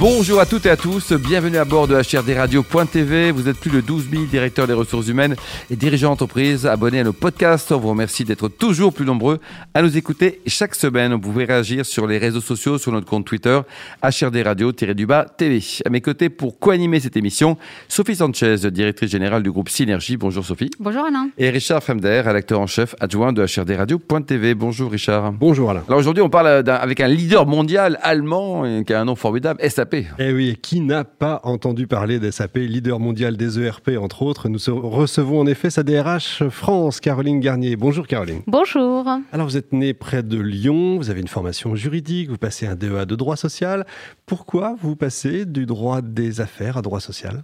Bonjour 0.00 0.40
à 0.40 0.46
toutes 0.46 0.64
et 0.64 0.70
à 0.70 0.78
tous, 0.78 1.12
bienvenue 1.12 1.58
à 1.58 1.66
bord 1.66 1.86
de 1.86 1.94
HRDRadio.tv. 1.94 3.32
Vous 3.32 3.50
êtes 3.50 3.58
plus 3.58 3.70
de 3.70 3.82
12 3.82 4.08
000 4.10 4.22
directeurs 4.24 4.66
des 4.66 4.72
ressources 4.72 5.08
humaines 5.08 5.36
et 5.70 5.76
dirigeants 5.76 6.08
d'entreprise 6.08 6.64
abonnés 6.64 7.00
à 7.00 7.04
nos 7.04 7.12
podcasts. 7.12 7.70
On 7.70 7.78
vous 7.78 7.90
remercie 7.90 8.24
d'être 8.24 8.48
toujours 8.48 8.94
plus 8.94 9.04
nombreux 9.04 9.40
à 9.74 9.82
nous 9.82 9.98
écouter 9.98 10.40
chaque 10.46 10.74
semaine. 10.74 11.12
Vous 11.12 11.18
pouvez 11.18 11.44
réagir 11.44 11.84
sur 11.84 12.06
les 12.06 12.16
réseaux 12.16 12.40
sociaux, 12.40 12.78
sur 12.78 12.92
notre 12.92 13.04
compte 13.04 13.26
Twitter, 13.26 13.60
HRDRadio-du-bas 14.02 15.26
TV. 15.36 15.62
À 15.84 15.90
mes 15.90 16.00
côtés, 16.00 16.30
pour 16.30 16.58
co-animer 16.58 17.00
cette 17.00 17.18
émission, 17.18 17.58
Sophie 17.86 18.16
Sanchez, 18.16 18.56
directrice 18.70 19.10
générale 19.10 19.42
du 19.42 19.50
groupe 19.50 19.68
Synergie. 19.68 20.16
Bonjour 20.16 20.46
Sophie. 20.46 20.70
Bonjour 20.80 21.04
Alain. 21.04 21.28
Et 21.36 21.50
Richard 21.50 21.82
Fremder, 21.82 22.22
rédacteur 22.24 22.58
en 22.58 22.66
chef 22.66 22.94
adjoint 23.00 23.34
de 23.34 23.44
HRDRadio.tv. 23.44 24.54
Bonjour 24.54 24.90
Richard. 24.90 25.32
Bonjour 25.32 25.68
Alain. 25.68 25.82
Alors 25.88 26.00
aujourd'hui, 26.00 26.22
on 26.22 26.30
parle 26.30 26.66
avec 26.66 27.00
un 27.00 27.08
leader 27.08 27.44
mondial 27.44 27.98
allemand 28.00 28.82
qui 28.82 28.94
a 28.94 29.02
un 29.02 29.04
nom 29.04 29.14
formidable, 29.14 29.60
SAP. 29.68 29.89
Eh 30.18 30.32
oui, 30.32 30.56
qui 30.60 30.80
n'a 30.80 31.04
pas 31.04 31.40
entendu 31.44 31.86
parler 31.86 32.18
d'SAP, 32.18 32.56
leader 32.56 33.00
mondial 33.00 33.36
des 33.36 33.58
ERP 33.58 33.90
entre 33.98 34.22
autres 34.22 34.48
Nous 34.48 34.58
recevons 34.68 35.40
en 35.40 35.46
effet 35.46 35.70
sa 35.70 35.82
DRH 35.82 36.48
France, 36.48 37.00
Caroline 37.00 37.40
Garnier. 37.40 37.76
Bonjour 37.76 38.06
Caroline. 38.06 38.42
Bonjour. 38.46 39.06
Alors 39.32 39.46
vous 39.46 39.56
êtes 39.56 39.72
née 39.72 39.94
près 39.94 40.22
de 40.22 40.38
Lyon, 40.38 40.96
vous 40.96 41.10
avez 41.10 41.20
une 41.20 41.28
formation 41.28 41.74
juridique, 41.74 42.30
vous 42.30 42.38
passez 42.38 42.66
un 42.66 42.74
DEA 42.76 43.06
de 43.06 43.16
droit 43.16 43.36
social. 43.36 43.84
Pourquoi 44.26 44.76
vous 44.80 44.94
passez 44.96 45.44
du 45.44 45.66
droit 45.66 46.02
des 46.02 46.40
affaires 46.40 46.76
à 46.76 46.82
droit 46.82 47.00
social? 47.00 47.42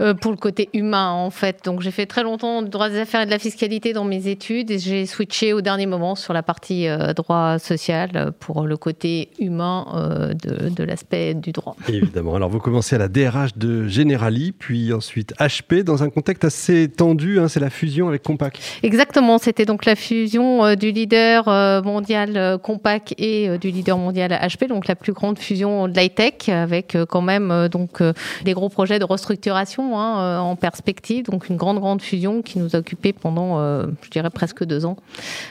Euh, 0.00 0.14
Pour 0.14 0.30
le 0.30 0.36
côté 0.36 0.68
humain 0.74 1.10
en 1.10 1.30
fait. 1.30 1.64
Donc 1.64 1.80
j'ai 1.80 1.90
fait 1.90 2.06
très 2.06 2.22
longtemps 2.22 2.62
du 2.62 2.68
droit 2.68 2.90
des 2.90 2.98
affaires 2.98 3.22
et 3.22 3.26
de 3.26 3.30
la 3.30 3.38
fiscalité 3.38 3.92
dans 3.92 4.04
mes 4.04 4.28
études 4.28 4.70
et 4.70 4.78
j'ai 4.78 5.06
switché 5.06 5.52
au 5.52 5.60
dernier 5.60 5.86
moment 5.86 6.14
sur 6.14 6.32
la 6.34 6.42
partie 6.42 6.86
euh, 6.86 7.14
droit 7.14 7.58
social 7.58 8.32
pour 8.38 8.66
le 8.66 8.76
côté 8.76 9.30
humain 9.38 9.86
euh, 9.94 10.34
de, 10.34 10.68
de 10.68 10.84
l'aspect 10.84 11.34
du 11.34 11.52
droit. 11.52 11.76
Évidemment. 11.88 12.34
Alors, 12.34 12.48
vous 12.48 12.58
commencez 12.58 12.96
à 12.96 12.98
la 12.98 13.08
DRH 13.08 13.56
de 13.56 13.86
Generali, 13.86 14.52
puis 14.52 14.92
ensuite 14.92 15.34
HP, 15.38 15.82
dans 15.82 16.02
un 16.02 16.10
contexte 16.10 16.44
assez 16.44 16.88
tendu. 16.88 17.38
Hein, 17.38 17.48
c'est 17.48 17.60
la 17.60 17.70
fusion 17.70 18.08
avec 18.08 18.22
Compaq. 18.22 18.58
Exactement. 18.82 19.38
C'était 19.38 19.64
donc 19.64 19.84
la 19.84 19.94
fusion 19.94 20.64
euh, 20.64 20.74
du 20.74 20.90
leader 20.90 21.48
euh, 21.48 21.82
mondial 21.82 22.36
euh, 22.36 22.58
Compaq 22.58 23.14
et 23.18 23.58
du 23.58 23.70
leader 23.70 23.98
mondial 23.98 24.32
HP, 24.32 24.68
donc 24.68 24.88
la 24.88 24.96
plus 24.96 25.12
grande 25.12 25.38
fusion 25.38 25.88
de 25.88 25.98
l'high-tech, 25.98 26.48
avec 26.48 26.96
quand 27.08 27.22
même 27.22 27.68
donc 27.68 28.02
des 28.44 28.52
gros 28.52 28.68
projets 28.68 28.98
de 28.98 29.04
restructuration 29.04 29.98
hein, 29.98 30.40
en 30.40 30.56
perspective. 30.56 31.24
Donc, 31.24 31.48
une 31.48 31.56
grande, 31.56 31.78
grande 31.78 32.02
fusion 32.02 32.42
qui 32.42 32.58
nous 32.58 32.74
a 32.74 32.78
occupé 32.78 33.12
pendant, 33.12 33.60
je 33.82 34.10
dirais, 34.10 34.30
presque 34.30 34.64
deux 34.64 34.84
ans 34.84 34.96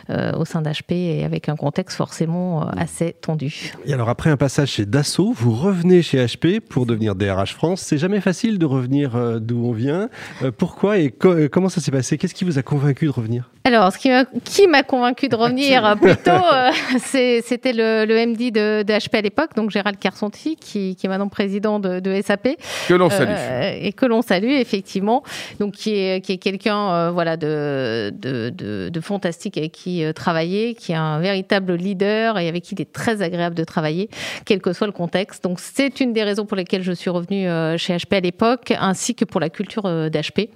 au 0.10 0.46
sein 0.46 0.62
d'HP 0.62 0.92
et 0.92 1.24
avec 1.24 1.50
un 1.50 1.56
contexte 1.56 1.98
forcément 1.98 2.68
assez 2.70 3.14
tendu. 3.14 3.74
Et 3.86 3.94
alors, 3.94 4.10
après 4.10 4.30
un 4.30 4.38
passage 4.38 4.70
chez 4.70 4.86
Dassault, 4.86 5.34
vous 5.34 5.54
revenez 5.54 6.02
chez 6.02 6.17
HP 6.18 6.60
pour 6.60 6.86
devenir 6.86 7.16
DRH 7.16 7.54
France. 7.54 7.82
C'est 7.82 7.98
jamais 7.98 8.22
facile 8.22 8.60
de 8.60 8.66
revenir 8.66 9.16
euh, 9.16 9.40
d'où 9.40 9.66
on 9.66 9.72
vient. 9.72 10.10
Euh, 10.42 10.52
pourquoi 10.56 10.98
et 11.00 11.14
euh, 11.26 11.48
comment 11.50 11.70
ça 11.70 11.82
s'est 11.82 11.92
passé? 11.92 12.18
Qu'est-ce 12.18 12.34
qui 12.34 12.46
vous 12.46 12.58
a 12.58 12.64
convaincu 12.64 13.06
de 13.06 13.12
revenir? 13.12 13.50
Alors, 13.64 13.92
ce 13.92 13.98
qui 13.98 14.68
m'a 14.68 14.84
convaincu 14.84 15.28
de 15.28 15.36
revenir 15.36 15.98
plutôt, 16.00 16.32
c'était 17.00 17.74
le, 17.74 18.26
MD 18.26 18.50
de, 18.50 18.84
HP 18.84 19.18
à 19.18 19.22
l'époque, 19.22 19.56
donc 19.58 19.72
Gérald 19.72 20.00
Kersonti, 20.00 20.56
qui, 20.56 20.96
qui 20.96 21.06
est 21.06 21.10
maintenant 21.10 21.28
président 21.28 21.78
de, 21.78 22.22
SAP. 22.26 22.48
Que 22.88 22.94
l'on 22.94 23.10
salue. 23.10 23.36
et 23.82 23.92
que 23.92 24.06
l'on 24.06 24.22
salue, 24.22 24.52
effectivement. 24.52 25.22
Donc, 25.60 25.74
qui 25.74 25.96
est, 25.96 26.22
qui 26.24 26.32
est 26.32 26.38
quelqu'un 26.38 27.12
voilà, 27.12 27.36
de, 27.36 28.14
de, 28.18 28.50
de, 28.90 29.02
fantastique 29.02 29.58
avec 29.58 29.74
qui 29.74 30.02
travailler, 30.16 30.74
qui 30.74 30.94
est 30.94 30.96
un 30.96 31.20
véritable 31.20 31.74
leader 31.74 32.38
et 32.38 32.48
avec 32.48 32.64
qui 32.64 32.76
il 32.78 32.82
est 32.82 32.92
très 32.92 33.22
agréable 33.22 33.56
de 33.56 33.64
travailler, 33.64 34.10
quel 34.46 34.62
que 34.62 34.74
soit 34.74 34.88
le 34.88 34.94
contexte. 34.94 35.44
Donc, 35.44 35.60
c'est 35.60 36.00
une 36.00 36.07
des 36.14 36.24
raisons 36.24 36.46
pour 36.46 36.58
lesquelles 36.58 36.84
je 36.84 36.92
suis 36.92 37.10
revenue 37.10 37.48
euh, 37.48 37.78
chez 37.78 37.96
HP 37.96 38.16
à 38.16 38.20
l'époque, 38.20 38.74
ainsi 38.80 39.16
que 39.16 39.26
pour 39.26 39.40
la 39.40 39.50
culture 39.50 39.86
euh, 39.86 40.10
d'HP, 40.10 40.50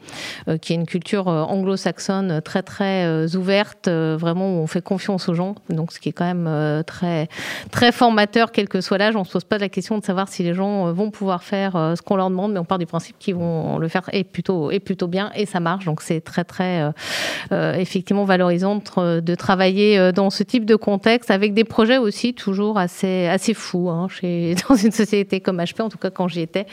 euh, 0.47 0.57
qui 0.57 0.73
est 0.73 0.75
une 0.75 0.85
culture 0.85 1.27
anglo-saxonne 1.27 2.41
très 2.41 2.63
très 2.63 3.35
ouverte, 3.35 3.87
vraiment 3.89 4.57
où 4.57 4.61
on 4.61 4.67
fait 4.67 4.81
confiance 4.81 5.29
aux 5.29 5.33
gens. 5.33 5.55
Donc, 5.69 5.91
ce 5.91 5.99
qui 5.99 6.09
est 6.09 6.11
quand 6.11 6.25
même 6.25 6.83
très 6.83 7.27
très 7.71 7.91
formateur, 7.91 8.51
quel 8.51 8.67
que 8.67 8.81
soit 8.81 8.97
l'âge. 8.97 9.15
On 9.15 9.23
se 9.23 9.31
pose 9.31 9.43
pas 9.43 9.57
la 9.57 9.69
question 9.69 9.97
de 9.97 10.03
savoir 10.03 10.27
si 10.27 10.43
les 10.43 10.53
gens 10.53 10.91
vont 10.91 11.11
pouvoir 11.11 11.43
faire 11.43 11.73
ce 11.95 12.01
qu'on 12.01 12.15
leur 12.15 12.29
demande, 12.29 12.53
mais 12.53 12.59
on 12.59 12.65
part 12.65 12.77
du 12.77 12.85
principe 12.85 13.17
qu'ils 13.19 13.35
vont 13.35 13.77
le 13.77 13.87
faire 13.87 14.09
et 14.13 14.23
plutôt 14.23 14.71
et 14.71 14.79
plutôt 14.79 15.07
bien 15.07 15.31
et 15.35 15.45
ça 15.45 15.59
marche. 15.59 15.85
Donc, 15.85 16.01
c'est 16.01 16.21
très 16.21 16.43
très 16.43 16.91
effectivement 17.51 18.25
valorisant 18.25 18.81
de 18.97 19.35
travailler 19.35 20.11
dans 20.13 20.29
ce 20.29 20.43
type 20.43 20.65
de 20.65 20.75
contexte 20.75 21.31
avec 21.31 21.53
des 21.53 21.63
projets 21.63 21.97
aussi 21.97 22.33
toujours 22.33 22.77
assez 22.77 23.27
assez 23.27 23.53
fous 23.53 23.89
hein, 23.89 24.07
chez 24.09 24.55
dans 24.69 24.75
une 24.75 24.91
société 24.91 25.30
comme 25.39 25.57
HP, 25.59 25.81
en 25.81 25.89
tout 25.89 25.97
cas 25.97 26.09
quand 26.09 26.27
j'y 26.27 26.41
étais, 26.41 26.65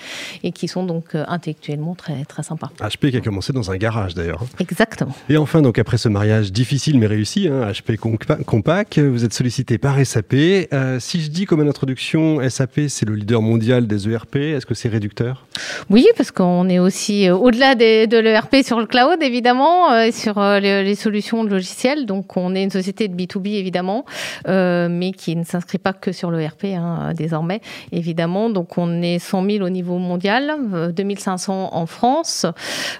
et 0.42 0.52
qui 0.52 0.68
sont 0.68 0.84
donc 0.84 1.14
euh, 1.14 1.24
intellectuellement 1.28 1.94
très, 1.94 2.24
très 2.24 2.42
sympas. 2.42 2.70
HP 2.80 3.10
qui 3.10 3.16
a 3.16 3.20
commencé 3.20 3.52
dans 3.52 3.70
un 3.70 3.76
garage 3.76 4.14
d'ailleurs. 4.14 4.44
Exactement. 4.58 5.14
Et 5.28 5.36
enfin, 5.36 5.62
donc 5.62 5.78
après 5.78 5.98
ce 5.98 6.08
mariage 6.08 6.52
difficile 6.52 6.98
mais 6.98 7.06
réussi, 7.06 7.48
hein, 7.48 7.70
HP 7.70 7.96
Compact, 8.44 8.98
vous 8.98 9.24
êtes 9.24 9.32
sollicité 9.32 9.78
par 9.78 10.04
SAP. 10.04 10.34
Euh, 10.34 10.98
si 11.00 11.20
je 11.20 11.30
dis 11.30 11.44
comme 11.44 11.62
une 11.62 11.68
introduction, 11.68 12.40
SAP 12.48 12.88
c'est 12.88 13.06
le 13.06 13.14
leader 13.14 13.42
mondial 13.42 13.86
des 13.86 14.08
ERP, 14.08 14.36
est-ce 14.36 14.66
que 14.66 14.74
c'est 14.74 14.88
réducteur? 14.88 15.46
Oui, 15.90 16.06
parce 16.16 16.30
qu'on 16.30 16.68
est 16.68 16.78
aussi 16.78 17.28
euh, 17.28 17.36
au-delà 17.36 17.74
de 17.74 18.18
l'ERP 18.18 18.56
sur 18.64 18.80
le 18.80 18.86
cloud 18.86 19.22
évidemment, 19.22 19.96
et 20.00 20.12
sur 20.12 20.40
les, 20.40 20.94
solutions 20.94 21.44
de 21.44 21.50
logiciels. 21.50 22.06
Donc 22.06 22.36
on 22.36 22.54
est 22.54 22.62
une 22.62 22.70
société 22.70 23.08
de 23.08 23.14
B2B 23.14 23.54
évidemment, 23.54 24.04
mais 24.46 25.12
qui 25.12 25.36
ne 25.36 25.44
s'inscrit 25.44 25.78
pas 25.78 25.92
que 25.92 26.12
sur 26.12 26.30
l'ERP 26.30 26.64
hein, 26.64 27.12
désormais, 27.14 27.60
évidemment. 27.92 28.47
Donc 28.50 28.78
on 28.78 29.02
est 29.02 29.18
100 29.18 29.44
000 29.50 29.64
au 29.64 29.70
niveau 29.70 29.98
mondial, 29.98 30.54
2500 30.94 31.52
euh, 31.52 31.76
en 31.76 31.86
France. 31.86 32.46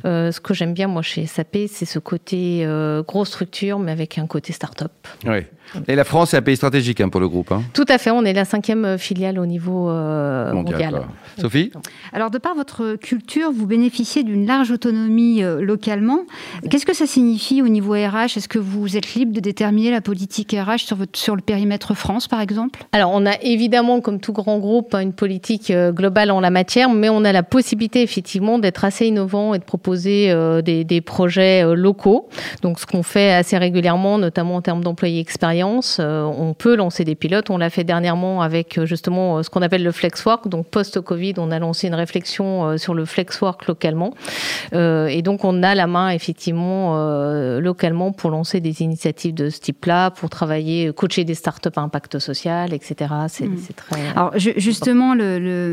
Euh, 0.04 0.32
ce 0.32 0.40
que 0.40 0.54
j'aime 0.54 0.74
bien 0.74 0.88
moi 0.88 1.02
chez 1.02 1.26
SAP, 1.26 1.56
c'est 1.68 1.84
ce 1.84 1.98
côté 1.98 2.62
euh, 2.64 3.02
grosse 3.02 3.28
structure, 3.28 3.78
mais 3.78 3.92
avec 3.92 4.18
un 4.18 4.26
côté 4.26 4.52
start-up. 4.52 4.92
Oui. 5.26 5.44
Et 5.86 5.94
la 5.94 6.04
France 6.04 6.34
est 6.34 6.36
un 6.36 6.42
pays 6.42 6.56
stratégique 6.56 7.00
hein, 7.00 7.08
pour 7.08 7.20
le 7.20 7.28
groupe. 7.28 7.52
Hein. 7.52 7.62
Tout 7.74 7.84
à 7.88 7.98
fait, 7.98 8.10
on 8.10 8.24
est 8.24 8.32
la 8.32 8.44
cinquième 8.44 8.98
filiale 8.98 9.38
au 9.38 9.46
niveau 9.46 9.90
euh, 9.90 10.52
mondial. 10.52 11.02
Sophie 11.38 11.70
Alors, 12.12 12.30
de 12.30 12.38
par 12.38 12.54
votre 12.54 12.96
culture, 12.96 13.50
vous 13.52 13.66
bénéficiez 13.66 14.22
d'une 14.22 14.46
large 14.46 14.70
autonomie 14.70 15.42
euh, 15.42 15.60
localement. 15.60 16.20
Qu'est-ce 16.70 16.86
que 16.86 16.94
ça 16.94 17.06
signifie 17.06 17.62
au 17.62 17.68
niveau 17.68 17.92
RH 17.92 18.36
Est-ce 18.36 18.48
que 18.48 18.58
vous 18.58 18.96
êtes 18.96 19.14
libre 19.14 19.32
de 19.32 19.40
déterminer 19.40 19.90
la 19.90 20.00
politique 20.00 20.52
RH 20.58 20.78
sur, 20.78 20.96
votre, 20.96 21.18
sur 21.18 21.36
le 21.36 21.42
périmètre 21.42 21.94
France, 21.94 22.28
par 22.28 22.40
exemple? 22.40 22.84
Alors, 22.92 23.10
on 23.12 23.26
a 23.26 23.34
évidemment, 23.42 24.00
comme 24.00 24.20
tout 24.20 24.32
grand 24.32 24.58
groupe, 24.58 24.94
une 24.94 25.12
politique 25.12 25.37
globale 25.92 26.30
en 26.30 26.40
la 26.40 26.50
matière, 26.50 26.90
mais 26.90 27.08
on 27.08 27.24
a 27.24 27.32
la 27.32 27.42
possibilité, 27.42 28.02
effectivement, 28.02 28.58
d'être 28.58 28.84
assez 28.84 29.06
innovant 29.06 29.54
et 29.54 29.58
de 29.58 29.64
proposer 29.64 30.34
des, 30.62 30.84
des, 30.84 31.00
projets 31.00 31.64
locaux. 31.74 32.28
Donc, 32.62 32.78
ce 32.78 32.86
qu'on 32.86 33.02
fait 33.02 33.32
assez 33.32 33.56
régulièrement, 33.56 34.18
notamment 34.18 34.56
en 34.56 34.62
termes 34.62 34.82
d'employés 34.82 35.20
expérience 35.20 35.48
euh, 36.00 36.24
on 36.24 36.54
peut 36.54 36.76
lancer 36.76 37.04
des 37.04 37.14
pilotes. 37.14 37.50
On 37.50 37.58
l'a 37.58 37.70
fait 37.70 37.84
dernièrement 37.84 38.42
avec 38.42 38.78
euh, 38.78 38.86
justement 38.86 39.38
euh, 39.38 39.42
ce 39.42 39.50
qu'on 39.50 39.62
appelle 39.62 39.82
le 39.82 39.92
flexwork. 39.92 40.48
Donc 40.48 40.66
post-Covid, 40.66 41.34
on 41.38 41.50
a 41.50 41.58
lancé 41.58 41.88
une 41.88 41.94
réflexion 41.94 42.76
sur 42.76 42.94
le 42.94 43.04
flexwork 43.04 43.66
localement. 43.66 44.14
et 44.72 45.22
donc 45.22 45.44
on 45.44 45.62
a 45.62 45.74
la 45.74 45.86
main 45.86 46.10
effectivement 46.10 46.96
localement 47.60 48.12
pour 48.12 48.30
lancer 48.30 48.60
des 48.60 48.82
initiatives 48.82 49.34
de 49.34 49.50
ce 49.50 49.60
type-là, 49.60 50.10
pour 50.10 50.30
travailler, 50.30 50.92
coacher 50.92 51.24
des 51.24 51.34
startups 51.34 51.68
à 51.76 51.80
impact 51.80 52.18
social, 52.18 52.72
etc. 52.72 53.14
C'est 53.28 53.46
hmm. 53.46 53.58
très. 53.76 54.00
Alors 54.14 54.32
justement, 54.36 55.14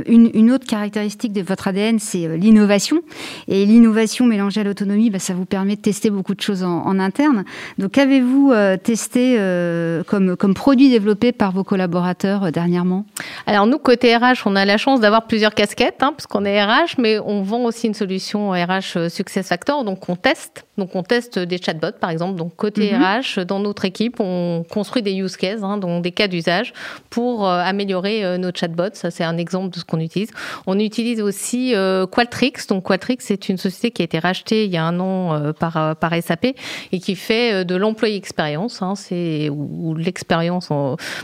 une, 0.08 0.52
autre 0.52 0.68
caractéristique 0.68 1.34
de 1.34 1.42
votre 1.42 1.68
ADN, 1.68 2.00
c'est 2.00 2.38
l'innovation. 2.38 3.02
Et 3.48 3.66
l'innovation 3.66 4.26
mélangée 4.26 4.62
à 4.62 4.64
l'autonomie, 4.64 5.10
bah, 5.10 5.20
ça 5.20 5.34
vous 5.34 5.46
permet 5.46 5.76
de 5.76 5.82
tester 5.82 6.10
beaucoup 6.10 6.36
de 6.36 6.42
choses 6.42 6.64
en, 6.64 7.00
interne. 7.00 7.44
Donc 7.78 7.98
avez-vous 7.98 8.54
testé 8.84 9.36
euh, 9.38 10.04
comme, 10.04 10.36
comme 10.36 10.54
produit 10.54 10.90
développé 10.90 11.32
par 11.32 11.52
vos 11.52 11.64
collaborateurs 11.64 12.46
euh, 12.46 12.52
dernièrement? 12.52 13.06
Alors 13.46 13.68
nous, 13.68 13.78
côté 13.78 14.16
RH, 14.16 14.46
on 14.46 14.56
a 14.56 14.66
la 14.66 14.78
chance 14.78 15.00
d'avoir 15.00 15.28
plusieurs 15.28 15.54
casquettes, 15.54 16.02
hein, 16.02 16.14
parce 16.16 16.28
qu'on 16.28 16.46
est 16.46 16.64
RH, 16.64 16.96
mais 16.98 17.20
on 17.20 17.42
vend 17.42 17.64
aussi 17.64 17.88
une 17.88 17.94
solution 17.94 18.52
RH 18.52 18.98
euh, 18.98 19.10
SuccessFactor, 19.10 19.84
donc 19.84 20.08
on 20.10 20.16
teste. 20.16 20.66
Donc 20.78 20.96
on 20.96 21.04
teste 21.04 21.40
des 21.40 21.58
chatbots, 21.58 21.98
par 22.00 22.10
exemple. 22.10 22.36
Donc 22.36 22.56
côté 22.56 22.96
RH, 22.96 23.40
mhm. 23.40 23.46
dans 23.46 23.60
notre 23.60 23.86
équipe, 23.86 24.20
on 24.20 24.66
construit 24.70 25.02
des 25.02 25.14
use 25.14 25.38
cases, 25.38 25.64
hein, 25.64 25.78
donc 25.78 26.04
des 26.04 26.12
cas 26.12 26.28
d'usage, 26.28 26.74
pour 27.10 27.48
améliorer 27.48 28.38
nos 28.38 28.52
chatbots. 28.54 28.94
Ça, 28.94 29.10
c'est 29.10 29.24
un 29.24 29.38
exemple 29.46 29.74
de 29.74 29.80
ce 29.80 29.86
qu'on 29.86 30.00
utilise. 30.00 30.30
On 30.66 30.80
utilise 30.80 31.22
aussi 31.22 31.74
Qualtrics. 32.12 32.68
Donc 32.68 32.88
Qualtrics, 32.88 33.22
c'est 33.22 33.50
une 33.50 33.58
société 33.58 33.92
qui 33.92 34.02
a 34.02 34.06
été 34.06 34.20
rachetée 34.20 34.66
il 34.66 34.72
y 34.72 34.78
a 34.78 34.84
un 34.84 35.00
an 35.00 35.54
par, 35.60 35.96
par 35.96 36.14
SAP 36.22 36.56
et 36.92 37.00
qui 37.00 37.16
fait 37.16 37.64
de 37.66 37.76
l'employé 37.76 38.16
expérience. 38.16 38.82
Hein, 38.82 38.96
c'est 38.96 39.50
ou, 39.50 39.94
l'expérience, 39.96 40.70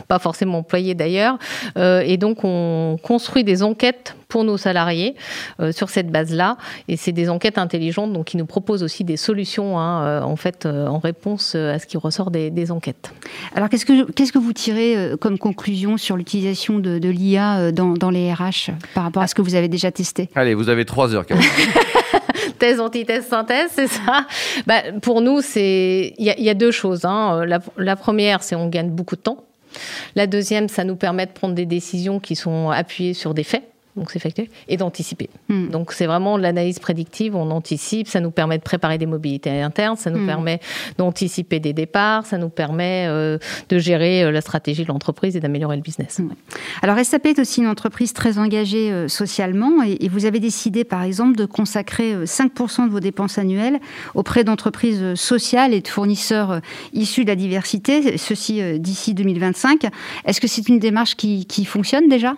pas 0.08 0.20
forcément 0.20 0.60
employée 0.60 0.96
d'ailleurs. 0.96 1.38
Euh, 1.78 2.02
et 2.06 2.18
donc, 2.18 2.44
on 2.44 2.98
construit 3.02 3.44
des 3.44 3.64
enquêtes 3.64 4.16
pour 4.32 4.44
nos 4.44 4.58
salariés 4.58 5.16
sur 5.72 5.90
cette 5.90 6.10
base-là. 6.10 6.58
Et 6.88 6.98
c'est 6.98 7.12
des 7.12 7.30
enquêtes 7.30 7.58
intelligentes 7.58 8.14
donc 8.14 8.26
qui 8.26 8.38
nous 8.38 8.46
proposent 8.46 8.82
aussi 8.82 9.04
des 9.04 9.18
solutions 9.18 9.78
hein, 9.78 10.22
en 10.24 10.36
fait 10.36 10.66
en 10.66 11.00
réponse 11.00 11.56
à 11.56 11.78
ce 11.78 11.86
qui 11.86 11.98
ressort 11.98 12.32
des, 12.32 12.72
enquêtes. 12.72 13.12
Alors 13.56 13.70
qu'est-ce 13.70 13.86
que 13.86 14.10
qu'est-ce 14.12 14.32
que 14.32 14.40
vous 14.40 14.54
tirez 14.54 15.12
comme 15.20 15.38
conclusion 15.38 15.98
sur 15.98 16.16
l'utilisation 16.16 16.80
de, 16.80 16.98
de 17.00 17.10
l'IA 17.10 17.72
dans, 17.72 17.94
dans, 17.94 18.10
les 18.10 18.34
RH 18.34 18.72
par 18.94 19.04
rapport 19.04 19.24
à 19.24 19.28
ce 19.28 19.36
que 19.36 19.42
vous 19.42 19.56
avez 19.56 19.68
déjà 19.68 19.92
testé? 19.92 20.30
Allez, 20.36 20.54
vous 20.54 20.70
avez 20.70 20.86
trois 20.86 21.14
heures. 21.14 21.26
thèse, 22.60 22.80
antithèse, 22.80 23.26
synthèse, 23.28 23.72
c'est 23.74 23.88
ça? 23.88 24.28
Bah, 24.68 24.82
Pour 25.02 25.22
nous, 25.22 25.42
il 25.56 26.14
y, 26.20 26.50
a 26.50 26.54
deux 26.54 26.72
choses. 26.72 27.06
Hein. 27.06 27.46
La, 27.46 27.60
la 27.78 27.96
première, 27.96 28.44
c'est 28.44 28.56
on 28.56 28.68
gagne 28.68 28.90
beaucoup 28.90 29.16
de 29.16 29.22
temps. 29.22 29.46
La 30.16 30.28
deuxième, 30.28 30.68
ça 30.68 30.84
nous 30.84 30.96
permet 30.96 31.26
de 31.26 31.32
prendre 31.32 31.56
des 31.56 31.66
décisions 31.66 32.20
qui 32.20 32.36
sont 32.36 32.70
appuyées 32.70 33.14
sur 33.14 33.34
des 33.34 33.44
faits 33.44 33.64
donc 33.98 34.10
c'est 34.12 34.20
factuel, 34.20 34.48
et 34.70 34.78
d'anticiper. 34.78 35.30
Hmm. 35.50 35.68
Donc 35.68 35.92
c'est 35.92 36.06
vraiment 36.06 36.38
de 36.38 36.44
l'analyse 36.44 36.80
prédictive, 36.80 37.36
on 37.36 37.52
anticipe, 37.52 38.08
ça 38.08 38.22
nous 38.22 38.32
permet 38.32 38.58
de 38.58 38.64
préparer 38.64 38.98
des 38.98 39.06
mobilités 39.06 39.62
internes, 39.62 39.98
ça 39.98 40.10
nous 40.10 40.24
hmm. 40.24 40.28
permet 40.28 40.60
d'anticiper 40.98 41.60
des 41.60 41.74
départs, 41.74 42.26
ça 42.26 42.38
nous 42.38 42.50
permet 42.50 43.06
euh, 43.10 43.38
de 43.70 43.80
gérer 43.80 44.24
euh, 44.24 44.32
la 44.32 44.42
stratégie 44.42 44.84
de 44.84 44.88
l'entreprise 44.88 45.36
et 45.36 45.42
d'améliorer 45.42 45.76
le 45.76 45.82
business. 45.82 46.22
Alors 46.82 46.98
SAP 47.04 47.26
est 47.28 47.40
aussi 47.40 47.62
une 47.62 47.68
entreprise 47.68 48.14
très 48.14 48.38
engagée 48.38 48.92
euh, 48.92 49.08
socialement 49.08 49.84
et, 49.84 50.08
vous 50.12 50.26
avez 50.26 50.40
décidé 50.42 50.84
par 50.84 51.04
exemple 51.04 51.38
de 51.38 51.46
consacrer 51.46 52.26
5% 52.26 52.86
de 52.86 52.92
vos 52.92 53.00
dépenses 53.00 53.38
annuelles 53.38 53.80
auprès 54.14 54.44
d'entreprises 54.44 55.14
sociales 55.16 55.74
et 55.74 55.80
de 55.80 55.88
fournisseurs 55.88 56.60
issus 56.92 57.24
de 57.24 57.30
la 57.30 57.38
diversité, 57.38 58.18
ceci 58.18 58.62
d'ici 58.78 59.14
2025. 59.14 59.88
Est-ce 60.26 60.42
que 60.42 60.48
c'est 60.48 60.68
une 60.68 60.80
démarche 60.80 61.16
qui, 61.16 61.46
qui 61.46 61.64
fonctionne 61.64 62.10
déjà? 62.10 62.36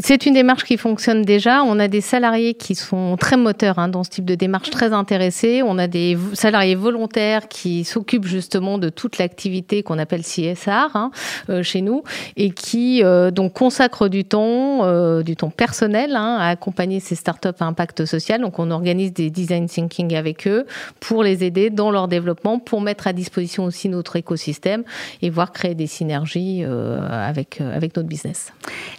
C'est 0.00 0.24
une 0.26 0.34
démarche 0.34 0.62
qui 0.62 0.76
fonctionne 0.76 0.95
déjà. 1.24 1.62
On 1.62 1.78
a 1.78 1.88
des 1.88 2.00
salariés 2.00 2.54
qui 2.54 2.74
sont 2.74 3.16
très 3.16 3.36
moteurs 3.36 3.78
hein, 3.78 3.88
dans 3.88 4.04
ce 4.04 4.10
type 4.10 4.24
de 4.24 4.34
démarche, 4.34 4.70
très 4.70 4.92
intéressés. 4.92 5.62
On 5.64 5.78
a 5.78 5.86
des 5.86 6.16
salariés 6.32 6.74
volontaires 6.74 7.48
qui 7.48 7.84
s'occupent 7.84 8.26
justement 8.26 8.78
de 8.78 8.88
toute 8.88 9.18
l'activité 9.18 9.82
qu'on 9.82 9.98
appelle 9.98 10.22
CSR 10.22 10.94
hein, 10.94 11.10
euh, 11.48 11.62
chez 11.62 11.80
nous 11.80 12.02
et 12.36 12.50
qui 12.50 13.02
euh, 13.02 13.30
donc 13.30 13.52
consacrent 13.52 14.08
du 14.08 14.24
temps, 14.24 14.84
euh, 14.84 15.22
du 15.22 15.36
temps 15.36 15.50
personnel 15.50 16.16
hein, 16.16 16.38
à 16.40 16.48
accompagner 16.48 17.00
ces 17.00 17.14
startups 17.14 17.48
à 17.60 17.64
impact 17.64 18.04
social. 18.04 18.40
Donc 18.40 18.58
on 18.58 18.70
organise 18.70 19.12
des 19.12 19.30
design 19.30 19.66
thinking 19.66 20.14
avec 20.14 20.46
eux 20.46 20.66
pour 21.00 21.22
les 21.22 21.44
aider 21.44 21.70
dans 21.70 21.90
leur 21.90 22.08
développement, 22.08 22.58
pour 22.58 22.80
mettre 22.80 23.06
à 23.06 23.12
disposition 23.12 23.64
aussi 23.64 23.88
notre 23.88 24.16
écosystème 24.16 24.84
et 25.22 25.30
voir 25.30 25.52
créer 25.52 25.74
des 25.74 25.86
synergies 25.86 26.64
avec 26.64 27.60
avec 27.60 27.96
notre 27.96 28.08
business. 28.08 28.52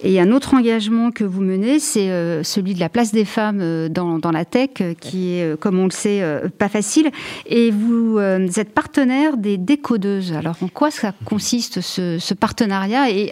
Et 0.03 0.19
un 0.19 0.31
autre 0.31 0.53
engagement 0.53 1.11
que 1.11 1.23
vous 1.23 1.41
menez, 1.41 1.79
c'est 1.88 2.10
euh, 2.10 2.44
celui 2.44 2.74
de 2.74 2.80
la 2.80 2.89
place 2.89 3.12
des 3.12 3.25
femmes 3.25 3.60
euh, 3.62 3.89
dans, 3.89 4.19
la 4.31 4.45
tech, 4.45 4.69
euh, 4.81 4.94
qui 4.94 5.34
est, 5.34 5.60
comme 5.60 5.80
on 5.80 5.86
le 5.86 5.92
sait, 5.92 6.22
pas 6.57 6.68
facile. 6.69 7.10
Et 7.48 7.72
vous 7.72 8.19
êtes 8.19 8.74
partenaire 8.74 9.38
des 9.38 9.57
décodeuses. 9.57 10.34
Alors, 10.34 10.56
en 10.62 10.68
quoi 10.68 10.92
ça 10.92 11.13
consiste 11.25 11.81
ce, 11.81 12.34
partenariat 12.34 13.10
Et 13.10 13.31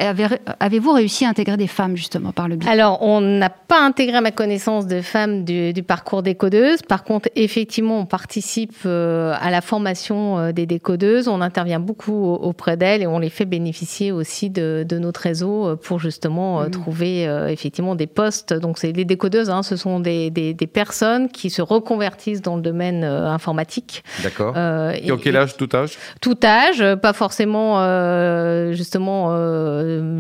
avez-vous 0.60 0.94
réussi 0.94 1.26
à 1.26 1.30
intégrer 1.30 1.58
des 1.58 1.68
femmes, 1.68 1.96
justement, 1.96 2.32
par 2.32 2.48
le 2.48 2.56
biais? 2.56 2.70
Alors, 2.70 3.02
on 3.02 3.22
n'a 3.22 3.50
pas 3.50 3.82
intégré, 3.82 4.18
à 4.18 4.22
ma 4.22 4.32
connaissance, 4.32 4.88
de 4.88 5.02
femmes 5.02 5.44
du, 5.44 5.84
parcours 5.84 6.24
décodeuse. 6.24 6.82
Par 6.82 7.04
contre, 7.04 7.30
effectivement, 7.36 8.00
on 8.00 8.06
participe 8.06 8.86
à 8.86 9.52
la 9.52 9.62
formation 9.62 10.52
des 10.52 10.66
décodeuses. 10.66 11.28
On 11.28 11.42
intervient 11.42 11.80
beaucoup 11.80 12.26
auprès 12.34 12.78
d'elles 12.78 13.02
et 13.02 13.08
on 13.08 13.20
les 13.20 13.30
fait 13.30 13.46
bénéficier 13.46 14.12
aussi 14.12 14.50
de, 14.50 14.86
notre 14.92 15.22
réseau 15.22 15.76
pour 15.84 16.00
justement 16.00 16.62
mmh. 16.62 16.72
trouver 16.72 17.24
effectivement 17.50 17.96
des 17.96 18.08
postes 18.08 18.45
donc 18.54 18.78
c'est 18.78 18.92
les 18.92 19.06
décodeuses, 19.06 19.50
hein, 19.50 19.64
ce 19.64 19.76
sont 19.76 20.00
des, 20.00 20.32
personnes 20.74 21.30
qui 21.30 21.50
se 21.50 21.62
reconvertissent 21.62 22.42
dans 22.42 22.56
le 22.56 22.62
domaine 22.62 23.04
euh, 23.04 23.30
informatique. 23.30 24.04
D'accord. 24.24 24.54
Euh, 24.58 24.94
et, 25.02 25.12
en 25.12 25.18
quel 25.18 25.38
âge, 25.38 25.56
tout 25.58 25.70
âge? 25.74 25.98
Tout 26.22 26.38
âge, 26.44 26.84
pas 27.02 27.14
forcément 27.14 27.80
euh, 27.80 28.74
justement 28.74 29.36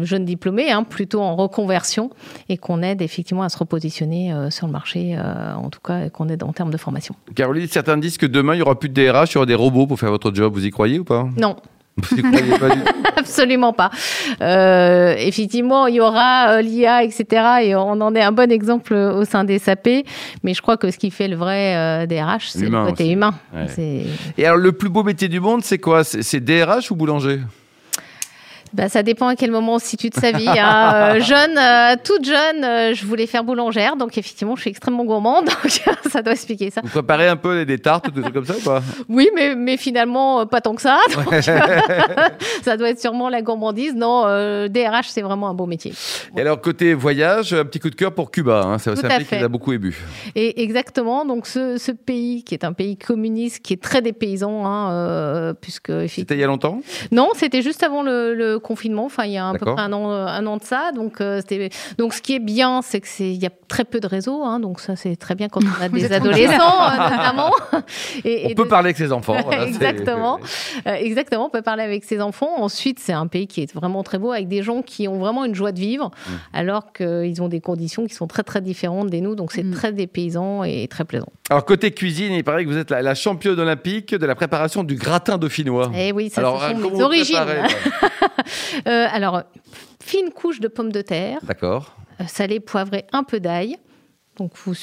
jeunes 0.03 0.25
diplômés, 0.25 0.71
hein, 0.71 0.83
plutôt 0.83 1.21
en 1.21 1.35
reconversion 1.35 2.09
et 2.49 2.57
qu'on 2.57 2.81
aide 2.81 3.01
effectivement 3.01 3.43
à 3.43 3.49
se 3.49 3.57
repositionner 3.57 4.33
sur 4.49 4.67
le 4.67 4.73
marché, 4.73 5.17
en 5.17 5.69
tout 5.69 5.79
cas 5.81 6.09
qu'on 6.09 6.29
aide 6.29 6.43
en 6.43 6.53
termes 6.53 6.71
de 6.71 6.77
formation. 6.77 7.15
Caroline, 7.35 7.67
certains 7.67 7.97
disent 7.97 8.17
que 8.17 8.25
demain 8.25 8.53
il 8.53 8.57
n'y 8.57 8.61
aura 8.61 8.79
plus 8.79 8.89
de 8.89 8.93
DRH, 8.93 9.31
il 9.31 9.35
y 9.35 9.37
aura 9.37 9.45
des 9.45 9.55
robots 9.55 9.87
pour 9.87 9.99
faire 9.99 10.11
votre 10.11 10.33
job. 10.33 10.53
Vous 10.53 10.65
y 10.65 10.71
croyez 10.71 10.99
ou 10.99 11.03
pas? 11.03 11.27
Non. 11.37 11.55
Absolument 13.15 13.73
pas. 13.73 13.89
Euh, 14.41 15.15
effectivement, 15.17 15.87
il 15.87 15.95
y 15.95 16.01
aura 16.01 16.49
euh, 16.49 16.61
l'IA, 16.61 17.03
etc. 17.03 17.25
Et 17.63 17.75
on 17.75 18.01
en 18.01 18.15
est 18.15 18.21
un 18.21 18.31
bon 18.31 18.51
exemple 18.51 18.93
au 18.93 19.23
sein 19.25 19.43
des 19.43 19.59
SAP. 19.59 19.87
Mais 20.43 20.53
je 20.53 20.61
crois 20.61 20.77
que 20.77 20.91
ce 20.91 20.97
qui 20.97 21.11
fait 21.11 21.27
le 21.27 21.35
vrai 21.35 22.05
DRH, 22.07 22.49
c'est 22.49 22.69
le 22.69 22.85
côté 22.85 23.09
humain. 23.11 23.33
Et 24.37 24.45
alors, 24.45 24.57
le 24.57 24.71
plus 24.71 24.89
beau 24.89 25.03
métier 25.03 25.27
du 25.27 25.39
monde, 25.39 25.63
c'est 25.63 25.79
quoi? 25.79 26.03
C'est 26.03 26.39
DRH 26.39 26.91
ou 26.91 26.95
boulanger? 26.95 27.39
Bah, 28.75 28.89
ça 28.89 29.03
dépend 29.03 29.27
à 29.29 29.35
quel 29.37 29.51
moment 29.51 29.75
on 29.75 29.79
se 29.79 29.87
situe 29.87 30.09
de 30.09 30.15
sa 30.15 30.33
vie. 30.33 30.49
Hein. 30.49 30.91
Euh, 30.93 31.19
jeune, 31.21 31.57
euh, 31.57 31.95
toute 32.03 32.25
jeune, 32.25 32.63
euh, 32.63 32.93
je 32.93 33.05
voulais 33.05 33.25
faire 33.25 33.45
boulangère, 33.45 33.95
donc 33.95 34.17
effectivement, 34.17 34.57
je 34.57 34.61
suis 34.61 34.69
extrêmement 34.69 35.05
gourmande, 35.05 35.45
donc 35.63 35.81
ça 36.11 36.21
doit 36.21 36.33
expliquer 36.33 36.71
ça. 36.71 36.81
Vous 36.83 36.89
préparez 36.89 37.29
un 37.29 37.37
peu 37.37 37.63
des 37.63 37.79
tartes 37.79 38.09
ou 38.09 38.11
des 38.11 38.21
trucs 38.21 38.33
comme 38.33 38.45
ça 38.45 38.57
ou 38.57 38.61
pas? 38.61 38.83
Oui, 39.07 39.29
mais, 39.33 39.55
mais 39.55 39.77
finalement, 39.77 40.45
pas 40.45 40.59
tant 40.59 40.75
que 40.75 40.81
ça. 40.81 40.99
ça 42.63 42.75
doit 42.75 42.89
être 42.89 42.99
sûrement 42.99 43.29
la 43.29 43.41
gourmandise. 43.41 43.93
Non, 43.95 44.23
DRH, 44.67 45.07
c'est 45.07 45.21
vraiment 45.21 45.47
un 45.47 45.53
beau 45.53 45.67
métier. 45.67 45.93
Et 46.35 46.41
alors, 46.41 46.59
côté 46.59 46.93
voyage, 46.93 47.53
un 47.53 47.63
petit 47.63 47.79
coup 47.79 47.89
de 47.89 47.95
cœur 47.95 48.11
pour 48.11 48.31
Cuba. 48.31 48.63
Hein. 48.65 48.77
C'est 48.77 48.91
un 48.91 49.17
pays 49.17 49.25
qui 49.25 49.35
a 49.35 49.47
beaucoup 49.47 49.71
ému. 49.71 49.95
Et 50.35 50.63
exactement. 50.63 51.23
Donc, 51.23 51.47
ce, 51.47 51.77
ce, 51.77 51.91
pays 51.91 52.43
qui 52.43 52.53
est 52.55 52.65
un 52.65 52.73
pays 52.73 52.97
communiste, 52.97 53.63
qui 53.63 53.73
est 53.73 53.81
très 53.81 54.01
dépaysant, 54.01 54.65
hein, 54.65 55.53
puisque. 55.61 55.91
C'était 56.09 56.35
il 56.35 56.41
y 56.41 56.43
a 56.43 56.47
longtemps? 56.47 56.81
Non, 57.11 57.29
c'était 57.35 57.61
juste 57.61 57.83
avant 57.83 58.03
le, 58.03 58.33
le 58.33 58.59
confinement, 58.65 59.05
enfin 59.05 59.25
il 59.25 59.33
y 59.33 59.37
a 59.37 59.49
à 59.49 59.53
peu 59.53 59.65
près 59.65 59.81
un 59.81 59.93
an, 59.93 60.09
un 60.09 60.45
an 60.47 60.57
de 60.57 60.63
ça. 60.63 60.91
Donc, 60.91 61.21
euh, 61.21 61.39
donc 61.99 62.15
ce 62.15 62.21
qui 62.21 62.33
est 62.35 62.39
bien, 62.39 62.81
c'est 62.81 62.99
qu'il 62.99 63.35
y 63.35 63.45
a 63.45 63.51
très 63.67 63.85
peu 63.85 63.99
de 63.99 64.07
réseaux, 64.07 64.43
hein, 64.43 64.59
donc 64.59 64.79
ça 64.79 64.95
c'est 64.95 65.15
très 65.15 65.35
bien 65.35 65.49
quand 65.49 65.61
on 65.63 65.83
a 65.83 65.87
des 65.99 66.11
adolescents 66.11 66.83
euh, 66.83 67.09
notamment. 67.09 67.51
Et, 68.25 68.47
on 68.49 68.55
peut 68.55 68.67
parler 68.67 68.87
avec 68.87 68.97
ses 68.97 69.11
enfants. 69.11 69.51
exactement, 69.51 70.39
euh, 70.87 70.93
exactement, 70.93 71.45
on 71.45 71.49
peut 71.49 71.61
parler 71.61 71.83
avec 71.83 72.03
ses 72.03 72.21
enfants. 72.21 72.49
Ensuite, 72.57 72.99
c'est 72.99 73.13
un 73.13 73.27
pays 73.27 73.45
qui 73.45 73.61
est 73.61 73.71
vraiment 73.73 74.01
très 74.01 74.17
beau 74.17 74.31
avec 74.31 74.47
des 74.47 74.63
gens 74.63 74.81
qui 74.81 75.07
ont 75.07 75.19
vraiment 75.19 75.45
une 75.45 75.53
joie 75.53 75.71
de 75.71 75.79
vivre, 75.79 76.09
mmh. 76.09 76.31
alors 76.53 76.91
qu'ils 76.91 77.41
ont 77.43 77.49
des 77.49 77.61
conditions 77.61 78.07
qui 78.07 78.15
sont 78.15 78.27
très 78.27 78.43
très 78.43 78.61
différentes 78.61 79.11
des 79.11 79.21
nous. 79.21 79.35
Donc 79.35 79.51
c'est 79.51 79.63
mmh. 79.63 79.71
très 79.71 79.91
dépaysant 79.91 80.63
et 80.63 80.87
très 80.87 81.05
plaisant. 81.05 81.31
Alors 81.49 81.63
côté 81.63 81.91
cuisine, 81.91 82.33
il 82.33 82.43
paraît 82.43 82.65
que 82.65 82.69
vous 82.69 82.77
êtes 82.77 82.89
la, 82.89 83.13
championne 83.13 83.59
olympique 83.59 84.15
de 84.15 84.25
la 84.25 84.33
préparation 84.33 84.83
du 84.83 84.95
gratin 84.95 85.37
dauphinois. 85.37 85.91
Eh 85.95 86.11
oui, 86.11 86.31
ça 86.31 86.41
alors, 86.41 86.59
ce 86.59 86.69
sont 86.71 86.89
mes 86.91 87.01
origines. 87.01 87.37
Euh, 88.87 89.07
alors, 89.11 89.41
fine 90.03 90.29
couche 90.31 90.59
de 90.59 90.67
pommes 90.67 90.91
de 90.91 91.01
terre. 91.01 91.39
D'accord. 91.43 91.95
Euh, 92.21 92.25
salé, 92.27 92.59
poivré, 92.59 93.05
un 93.11 93.23
peu 93.23 93.39
d'ail. 93.39 93.77
Donc, 94.37 94.51
vous, 94.65 94.73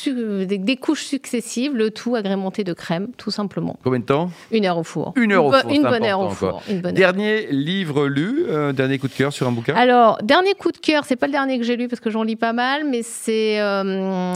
des, 0.47 0.76
couches 0.76 1.04
successives, 1.04 1.75
le 1.75 1.90
tout 1.90 2.16
agrémenté 2.16 2.64
de 2.64 2.73
crème, 2.73 3.09
tout 3.18 3.30
simplement. 3.30 3.78
Combien 3.85 4.00
de 4.00 4.04
temps? 4.04 4.30
Une 4.50 4.64
heure 4.64 4.78
au 4.78 4.82
four. 4.82 5.12
Une 5.16 5.32
heure 5.32 5.44
au 5.44 5.52
four. 5.52 5.71
Une 5.71 5.82
bonne 5.82 6.04
heure 6.04 6.21
au 6.21 6.30
four. 6.30 6.62
dernier 6.68 7.49
livre 7.50 8.06
lu, 8.06 8.44
euh, 8.49 8.73
dernier 8.73 8.99
coup 8.99 9.09
de 9.09 9.12
cœur 9.12 9.30
sur 9.30 9.47
un 9.47 9.52
bouquin? 9.52 9.75
Alors, 9.75 10.18
dernier 10.23 10.54
coup 10.54 10.73
de 10.73 10.78
cœur, 10.78 11.04
c'est 11.04 11.16
pas 11.16 11.26
le 11.26 11.32
dernier 11.32 11.59
que 11.59 11.64
j'ai 11.64 11.76
lu 11.76 11.88
parce 11.88 12.00
que 12.00 12.09
j'en 12.09 12.23
lis 12.23 12.37
pas 12.37 12.54
mal, 12.54 12.85
mais 12.88 13.02
c'est 13.02 13.61
euh, 13.61 14.32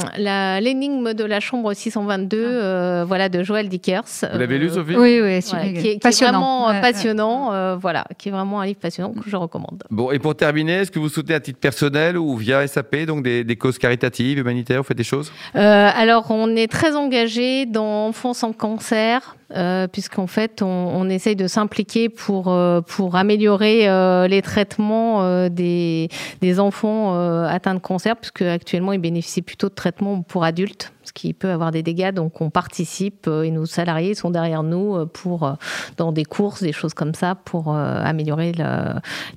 l'énigme 0.61 1.15
de 1.15 1.25
la 1.25 1.41
chambre 1.41 1.73
622, 1.73 2.37
ah. 2.37 2.49
euh, 2.49 3.05
voilà, 3.09 3.31
de 3.31 3.43
Joël 3.43 3.71
Dickers. 3.71 4.05
Vous 4.31 4.39
l'avez 4.39 4.59
lu, 4.59 4.69
Sophie? 4.69 4.97
Oui, 4.97 5.21
oui, 5.23 5.41
qui, 5.41 5.89
est, 5.89 6.03
passionnant. 6.03 6.67
vraiment 6.67 6.81
passionnant, 6.83 7.77
voilà, 7.79 8.05
qui 8.19 8.29
est 8.29 8.33
vraiment 8.33 8.61
un 8.61 8.67
livre 8.67 8.81
passionnant 8.81 9.15
que 9.15 9.31
je 9.31 9.37
recommande. 9.37 9.83
Bon, 9.91 10.11
et 10.11 10.19
pour 10.19 10.35
terminer, 10.35 10.75
est-ce 10.75 10.91
que 10.91 10.99
vous 10.99 11.09
souhaitez 11.09 11.33
à 11.33 11.41
titre 11.41 11.59
personnel 11.59 12.19
ou 12.19 12.37
via 12.37 12.67
SAP, 12.67 13.07
donc 13.07 13.23
des, 13.23 13.45
des 13.45 13.57
causes 13.57 13.79
caritatives, 13.79 14.39
humanitaires, 14.39 14.83
vous 14.83 14.87
faites 14.87 14.97
des 14.99 15.06
euh, 15.55 15.91
alors, 15.95 16.31
on 16.31 16.55
est 16.57 16.71
très 16.71 16.97
engagé 16.97 17.67
dans 17.67 18.07
Enfants 18.09 18.35
sans 18.35 18.53
cancer, 18.53 19.37
euh, 19.55 19.87
puisqu'en 19.87 20.27
fait, 20.27 20.61
on, 20.61 21.09
essaye 21.09 21.37
de 21.37 21.47
s'impliquer 21.47 22.09
pour, 22.09 22.49
euh, 22.49 22.81
pour 22.81 23.15
améliorer 23.15 23.89
euh, 23.89 24.27
les 24.27 24.43
traitements 24.43 25.49
des, 25.49 26.09
des 26.41 26.61
enfants 26.61 27.15
atteints 27.45 27.75
de 27.75 27.81
cancer, 27.81 28.17
puisque 28.17 28.43
actuellement, 28.43 28.93
ils 28.93 29.01
bénéficient 29.01 29.43
plutôt 29.43 29.69
de 29.69 29.75
traitements 29.75 30.23
pour 30.23 30.45
adultes 30.45 30.93
ce 31.05 31.13
qui 31.13 31.33
peut 31.35 31.51
avoir 31.51 31.71
des 31.71 31.85
dégâts. 31.85 32.11
Donc 32.11 32.41
on 32.41 32.51
participe 32.51 33.29
et 33.29 33.53
nos 33.53 33.65
salariés 33.65 34.17
sont 34.17 34.31
derrière 34.31 34.65
nous 34.65 35.07
pour 35.07 35.57
dans 35.97 36.11
des 36.11 36.25
courses, 36.25 36.65
des 36.65 36.73
choses 36.73 36.95
comme 36.95 37.15
ça, 37.15 37.37
pour 37.37 37.73
améliorer 37.73 38.51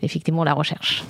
effectivement 0.02 0.44
la 0.44 0.54
recherche. 0.54 1.04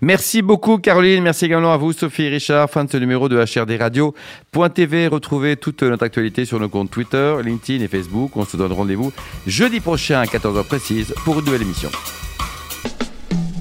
Merci 0.00 0.40
beaucoup 0.40 0.78
Caroline, 0.78 1.20
merci 1.20 1.46
également 1.46 1.72
à 1.72 1.76
vous 1.76 1.92
Sophie 1.92 2.22
et 2.22 2.28
Richard. 2.28 2.70
Fin 2.70 2.84
de 2.84 2.90
ce 2.92 2.96
numéro 2.96 3.28
de 3.28 3.36
HRD 3.36 3.76
Radio.tv. 3.76 5.08
Retrouvez 5.08 5.56
toute 5.56 5.82
notre 5.82 6.04
actualité 6.04 6.44
sur 6.44 6.60
nos 6.60 6.68
comptes 6.68 6.92
Twitter, 6.92 7.34
LinkedIn 7.42 7.82
et 7.82 7.88
Facebook. 7.88 8.36
Se 8.44 8.56
donne 8.56 8.72
rendez-vous 8.72 9.12
jeudi 9.46 9.80
prochain 9.80 10.20
à 10.20 10.24
14h 10.24 10.64
précise 10.64 11.14
pour 11.24 11.38
une 11.38 11.44
nouvelle 11.44 11.62
émission. 11.62 11.90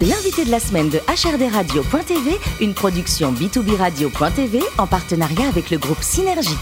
l'invité 0.05 0.45
de 0.45 0.51
la 0.51 0.59
semaine 0.59 0.89
de 0.89 0.97
HRD 1.07 1.51
Radio.tv, 1.51 2.37
une 2.61 2.73
production 2.73 3.31
B2B 3.31 3.77
Radio.tv 3.77 4.59
en 4.77 4.87
partenariat 4.87 5.47
avec 5.47 5.69
le 5.69 5.77
groupe 5.77 6.01
Synergie. 6.01 6.57